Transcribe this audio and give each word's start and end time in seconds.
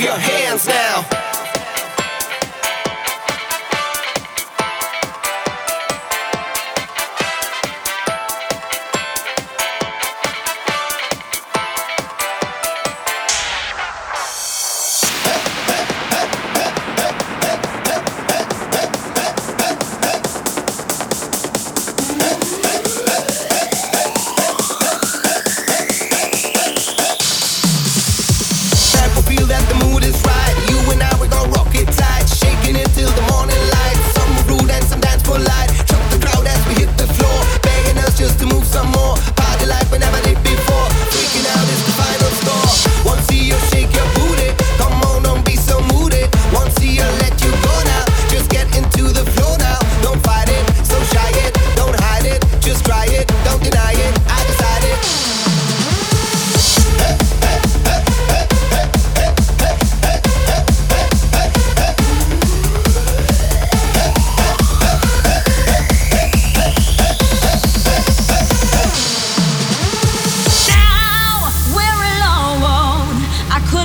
your 0.00 0.12
hands 0.12 0.66
now. 0.66 1.27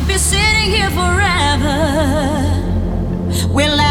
be 0.08 0.18
sitting 0.18 0.72
here 0.72 0.90
forever. 0.90 1.78
We'll 3.54 3.83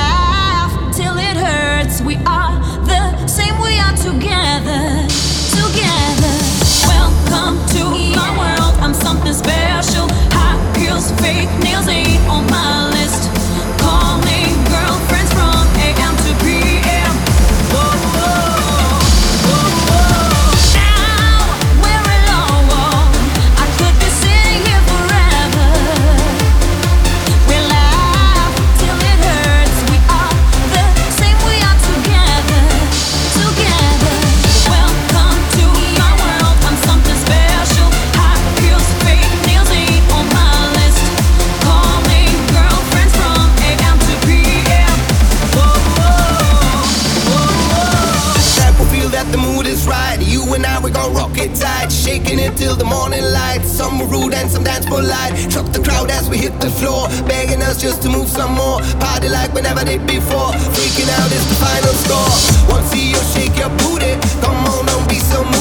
that 49.22 49.30
the 49.30 49.38
mood 49.38 49.66
is 49.66 49.86
right. 49.86 50.18
You 50.20 50.42
and 50.54 50.66
I, 50.66 50.80
we 50.82 50.90
gon' 50.90 51.14
rock 51.14 51.36
it 51.38 51.54
tight, 51.54 51.90
shaking 51.92 52.38
it 52.38 52.56
till 52.56 52.74
the 52.74 52.84
morning 52.84 53.22
light. 53.22 53.62
Some 53.62 53.98
were 53.98 54.06
rude 54.06 54.34
and 54.34 54.50
some 54.50 54.64
dance 54.64 54.86
polite. 54.86 55.38
Shock 55.50 55.70
the 55.72 55.82
crowd 55.82 56.10
as 56.10 56.28
we 56.28 56.38
hit 56.38 56.58
the 56.60 56.70
floor, 56.70 57.08
begging 57.26 57.62
us 57.62 57.80
just 57.80 58.02
to 58.02 58.08
move 58.08 58.28
some 58.28 58.52
more. 58.52 58.80
Party 58.98 59.28
like 59.28 59.52
we 59.54 59.62
never 59.62 59.84
did 59.84 60.06
before. 60.06 60.50
Freaking 60.74 61.10
out 61.18 61.30
is 61.30 61.44
the 61.46 61.58
final 61.62 61.94
score. 62.02 62.32
Once 62.72 62.90
see 62.90 63.10
you 63.10 63.22
shake 63.34 63.56
your 63.58 63.70
booty, 63.82 64.12
come 64.42 64.58
on, 64.66 64.86
don't 64.86 65.08
be 65.08 65.18
so. 65.18 65.51